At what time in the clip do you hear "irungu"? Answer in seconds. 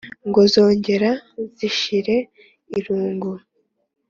2.77-3.31